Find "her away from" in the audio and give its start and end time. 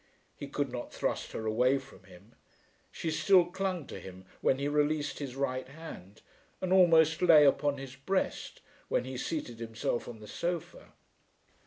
1.33-2.05